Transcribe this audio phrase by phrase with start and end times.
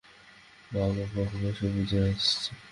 [0.71, 2.55] মা গঙ্গা ক্রমশই বুজে আসছেন।